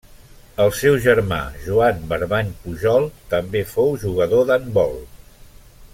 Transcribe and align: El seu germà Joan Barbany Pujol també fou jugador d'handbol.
El 0.63 0.71
seu 0.77 0.95
germà 1.03 1.37
Joan 1.65 2.01
Barbany 2.13 2.49
Pujol 2.63 3.07
també 3.35 3.65
fou 3.75 3.95
jugador 4.07 4.45
d'handbol. 4.51 4.99